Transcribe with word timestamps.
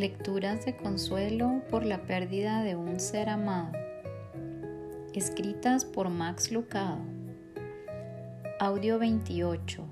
Lecturas 0.00 0.64
de 0.64 0.74
consuelo 0.74 1.60
por 1.68 1.84
la 1.84 2.06
pérdida 2.06 2.62
de 2.62 2.74
un 2.74 2.98
ser 2.98 3.28
amado. 3.28 3.72
Escritas 5.12 5.84
por 5.84 6.08
Max 6.08 6.50
Lucado. 6.50 7.02
Audio 8.58 8.98
28. 8.98 9.89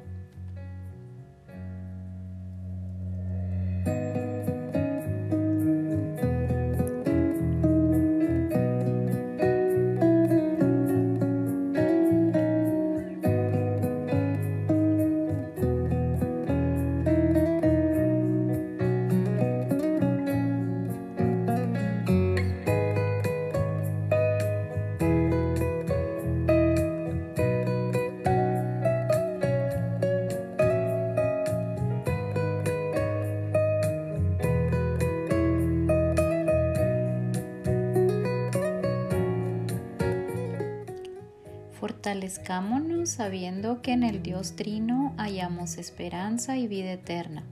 Fortalezcámonos 41.98 43.11
sabiendo 43.11 43.83
que 43.83 43.91
en 43.91 44.05
el 44.05 44.23
Dios 44.23 44.55
Trino 44.55 45.15
hallamos 45.16 45.79
esperanza 45.79 46.57
y 46.57 46.69
vida 46.69 46.93
eterna. 46.93 47.43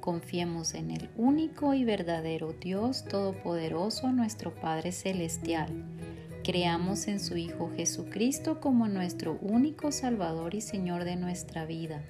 Confiemos 0.00 0.74
en 0.74 0.90
el 0.90 1.08
único 1.16 1.72
y 1.72 1.84
verdadero 1.84 2.52
Dios 2.52 3.04
Todopoderoso, 3.04 4.10
nuestro 4.10 4.52
Padre 4.56 4.90
Celestial. 4.90 5.68
Creamos 6.42 7.06
en 7.06 7.20
su 7.20 7.36
Hijo 7.36 7.70
Jesucristo 7.76 8.58
como 8.58 8.88
nuestro 8.88 9.38
único 9.40 9.92
Salvador 9.92 10.56
y 10.56 10.62
Señor 10.62 11.04
de 11.04 11.14
nuestra 11.14 11.64
vida. 11.64 12.02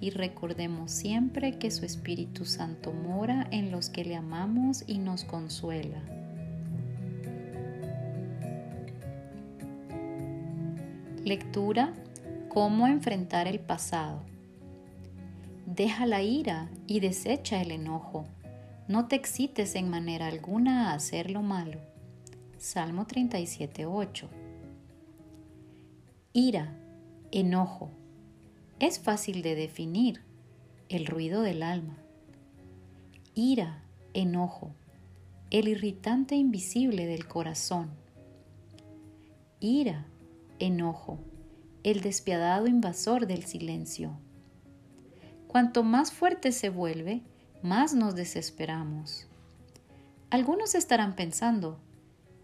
Y 0.00 0.08
recordemos 0.08 0.90
siempre 0.92 1.58
que 1.58 1.70
su 1.70 1.84
Espíritu 1.84 2.46
Santo 2.46 2.94
mora 2.94 3.46
en 3.50 3.70
los 3.70 3.90
que 3.90 4.02
le 4.02 4.16
amamos 4.16 4.82
y 4.86 4.96
nos 4.96 5.24
consuela. 5.24 6.00
Lectura 11.28 11.92
Cómo 12.48 12.86
enfrentar 12.86 13.48
el 13.48 13.60
pasado. 13.60 14.22
Deja 15.66 16.06
la 16.06 16.22
ira 16.22 16.70
y 16.86 17.00
desecha 17.00 17.60
el 17.60 17.70
enojo. 17.70 18.24
No 18.88 19.08
te 19.08 19.16
excites 19.16 19.74
en 19.74 19.90
manera 19.90 20.28
alguna 20.28 20.88
a 20.88 20.94
hacer 20.94 21.30
lo 21.30 21.42
malo. 21.42 21.80
Salmo 22.56 23.06
37.8. 23.06 24.26
Ira, 26.32 26.74
enojo. 27.30 27.90
Es 28.80 28.98
fácil 28.98 29.42
de 29.42 29.54
definir. 29.54 30.22
El 30.88 31.04
ruido 31.04 31.42
del 31.42 31.62
alma. 31.62 31.98
Ira, 33.34 33.82
enojo. 34.14 34.70
El 35.50 35.68
irritante 35.68 36.36
invisible 36.36 37.04
del 37.04 37.28
corazón. 37.28 37.90
Ira, 39.60 40.06
enojo, 40.58 41.18
el 41.82 42.00
despiadado 42.00 42.66
invasor 42.66 43.26
del 43.26 43.44
silencio. 43.44 44.18
Cuanto 45.46 45.82
más 45.82 46.12
fuerte 46.12 46.52
se 46.52 46.68
vuelve, 46.68 47.22
más 47.62 47.94
nos 47.94 48.14
desesperamos. 48.14 49.26
Algunos 50.30 50.74
estarán 50.74 51.16
pensando, 51.16 51.80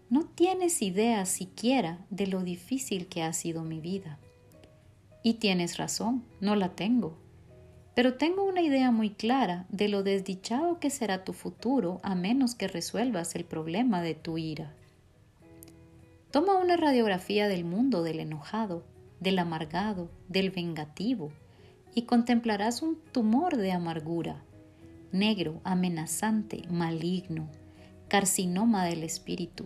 no 0.09 0.25
tienes 0.25 0.81
idea 0.81 1.25
siquiera 1.25 2.05
de 2.09 2.27
lo 2.27 2.43
difícil 2.43 3.07
que 3.07 3.23
ha 3.23 3.33
sido 3.33 3.63
mi 3.63 3.79
vida. 3.79 4.19
Y 5.23 5.35
tienes 5.35 5.77
razón, 5.77 6.23
no 6.41 6.55
la 6.55 6.75
tengo. 6.75 7.17
Pero 7.95 8.15
tengo 8.15 8.43
una 8.43 8.61
idea 8.61 8.91
muy 8.91 9.11
clara 9.11 9.65
de 9.69 9.87
lo 9.87 10.03
desdichado 10.03 10.79
que 10.79 10.89
será 10.89 11.23
tu 11.23 11.33
futuro 11.33 11.99
a 12.03 12.13
menos 12.13 12.53
que 12.53 12.67
resuelvas 12.67 13.35
el 13.35 13.45
problema 13.45 14.01
de 14.01 14.15
tu 14.15 14.37
ira. 14.37 14.75
Toma 16.35 16.57
una 16.57 16.75
radiografía 16.75 17.47
del 17.47 17.63
mundo 17.63 18.03
del 18.03 18.19
enojado, 18.19 18.83
del 19.21 19.39
amargado, 19.39 20.11
del 20.27 20.51
vengativo, 20.51 21.31
y 21.93 22.01
contemplarás 22.01 22.81
un 22.81 22.97
tumor 23.13 23.55
de 23.55 23.71
amargura, 23.71 24.43
negro, 25.13 25.61
amenazante, 25.63 26.63
maligno, 26.69 27.47
carcinoma 28.09 28.83
del 28.83 29.03
espíritu. 29.03 29.63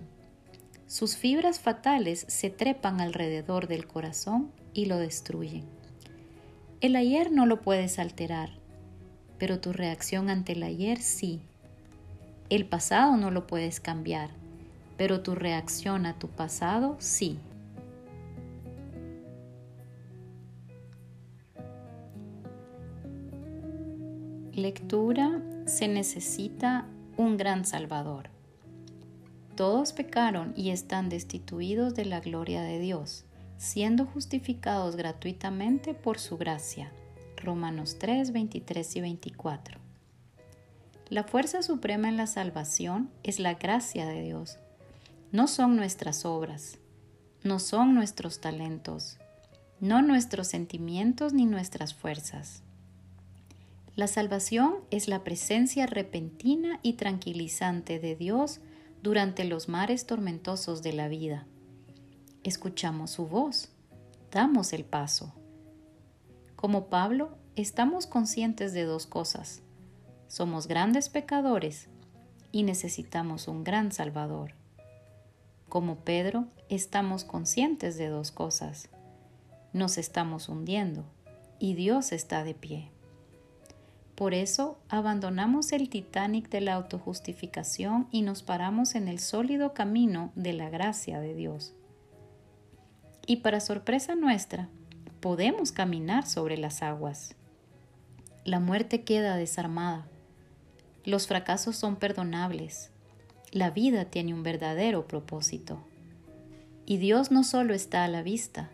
Sus 0.86 1.18
fibras 1.18 1.60
fatales 1.60 2.24
se 2.28 2.52
trepan 2.52 3.02
alrededor 3.02 3.68
del 3.68 3.88
corazón 3.88 4.52
y 4.72 4.86
lo 4.86 5.00
destruyen. 5.00 5.66
El 6.82 6.96
ayer 6.96 7.32
no 7.32 7.48
lo 7.48 7.62
puedes 7.62 7.98
alterar, 7.98 8.52
pero 9.40 9.60
tu 9.60 9.74
reacción 9.74 10.30
ante 10.30 10.52
el 10.52 10.62
ayer 10.62 11.00
sí. 11.00 11.42
El 12.52 12.68
pasado 12.68 13.18
no 13.18 13.32
lo 13.32 13.48
puedes 13.48 13.80
cambiar, 13.80 14.30
pero 15.00 15.22
tu 15.22 15.34
reacción 15.34 16.06
a 16.06 16.20
tu 16.20 16.28
pasado 16.28 16.98
sí. 17.00 17.40
Lectura 24.52 25.42
Se 25.68 25.88
necesita 25.88 26.86
un 27.16 27.38
gran 27.38 27.64
Salvador. 27.64 28.30
Todos 29.56 29.94
pecaron 29.94 30.52
y 30.58 30.72
están 30.72 31.08
destituidos 31.08 31.96
de 31.96 32.04
la 32.04 32.20
gloria 32.20 32.62
de 32.62 32.80
Dios, 32.80 33.24
siendo 33.58 34.06
justificados 34.06 34.98
gratuitamente 34.98 35.94
por 35.94 36.20
su 36.20 36.38
gracia. 36.38 36.92
Romanos 37.38 37.96
3, 38.00 38.34
23 38.34 38.96
y 38.98 39.02
24. 39.02 39.80
La 41.08 41.24
fuerza 41.24 41.62
suprema 41.62 42.10
en 42.10 42.18
la 42.18 42.28
salvación 42.28 43.10
es 43.24 43.40
la 43.40 43.54
gracia 43.54 44.06
de 44.06 44.24
Dios 44.24 44.60
no 45.32 45.48
son 45.48 45.76
nuestras 45.76 46.26
obras, 46.26 46.80
no 47.44 47.60
son 47.60 47.94
nuestros 47.94 48.42
talentos, 48.42 49.20
no 49.80 50.02
nuestros 50.02 50.48
sentimientos 50.48 51.34
ni 51.34 51.46
nuestras 51.46 51.94
fuerzas. 51.94 52.64
La 53.96 54.08
salvación 54.08 54.76
es 54.90 55.08
la 55.08 55.24
presencia 55.24 55.86
repentina 55.86 56.80
y 56.82 56.94
tranquilizante 56.94 58.00
de 58.00 58.16
Dios 58.16 58.60
durante 59.04 59.44
los 59.44 59.70
mares 59.70 60.08
tormentosos 60.08 60.82
de 60.82 60.94
la 60.94 61.08
vida. 61.08 61.46
Escuchamos 62.44 63.12
su 63.12 63.28
voz, 63.28 63.70
damos 64.32 64.74
el 64.74 64.84
paso. 64.84 65.34
Como 66.56 66.88
Pablo, 66.88 67.38
estamos 67.56 68.08
conscientes 68.08 68.74
de 68.74 68.84
dos 68.84 69.06
cosas. 69.06 69.62
Somos 70.28 70.68
grandes 70.68 71.10
pecadores 71.10 71.88
y 72.52 72.64
necesitamos 72.64 73.48
un 73.48 73.64
gran 73.64 73.92
Salvador. 73.92 74.54
Como 75.70 75.98
Pedro, 75.98 76.48
estamos 76.68 77.24
conscientes 77.24 77.96
de 77.96 78.08
dos 78.08 78.32
cosas. 78.32 78.90
Nos 79.72 80.00
estamos 80.00 80.50
hundiendo 80.50 81.06
y 81.60 81.76
Dios 81.76 82.12
está 82.12 82.44
de 82.44 82.56
pie. 82.56 82.90
Por 84.16 84.34
eso 84.34 84.80
abandonamos 84.90 85.72
el 85.72 85.88
Titanic 85.90 86.50
de 86.50 86.62
la 86.62 86.74
autojustificación 86.74 88.08
y 88.10 88.24
nos 88.24 88.42
paramos 88.42 88.96
en 88.96 89.08
el 89.08 89.20
sólido 89.20 89.76
camino 89.76 90.32
de 90.34 90.54
la 90.54 90.72
gracia 90.72 91.20
de 91.20 91.36
Dios. 91.36 91.76
Y 93.28 93.38
para 93.38 93.60
sorpresa 93.60 94.16
nuestra, 94.16 94.70
podemos 95.20 95.72
caminar 95.72 96.26
sobre 96.26 96.58
las 96.58 96.82
aguas. 96.82 97.36
La 98.44 98.60
muerte 98.60 99.04
queda 99.04 99.36
desarmada. 99.36 100.08
Los 101.06 101.28
fracasos 101.28 101.76
son 101.76 101.96
perdonables 101.96 102.92
la 103.52 103.72
vida 103.72 104.06
tiene 104.06 104.34
un 104.34 104.44
verdadero 104.44 105.08
propósito. 105.08 105.86
Y 106.86 106.98
Dios 106.98 107.32
no 107.32 107.44
solo 107.44 107.74
está 107.74 108.04
a 108.04 108.08
la 108.08 108.24
vista, 108.24 108.70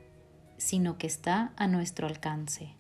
sino 0.58 0.98
que 0.98 1.08
está 1.08 1.54
a 1.58 1.68
nuestro 1.68 2.08
alcance. 2.08 2.76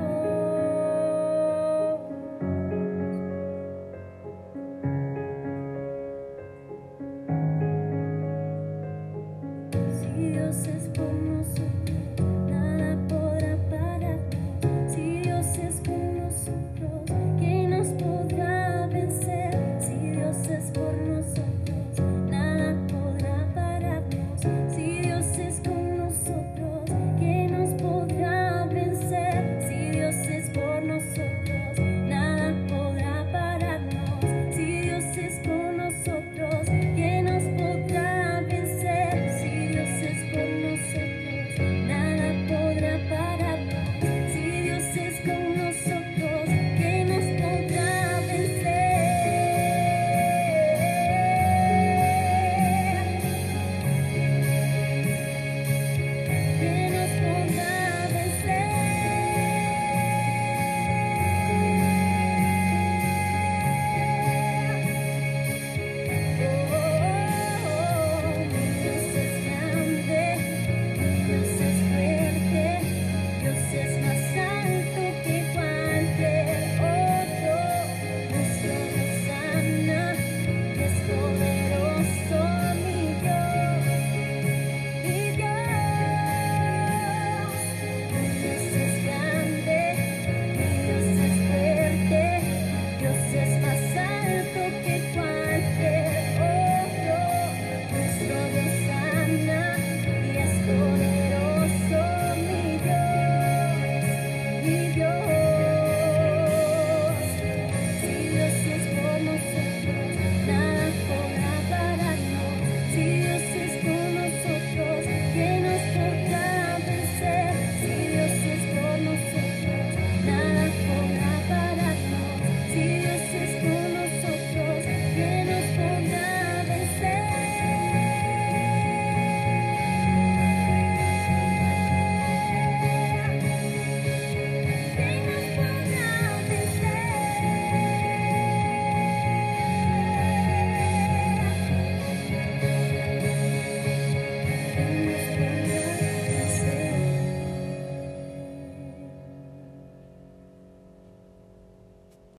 Es 10.65 10.91